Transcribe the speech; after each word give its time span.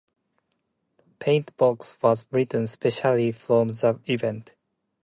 "Paint 1.19 1.55
Box" 1.57 1.95
was 2.01 2.25
written 2.31 2.65
specially 2.65 3.31
for 3.31 3.65
the 3.67 3.99
event. 4.05 4.55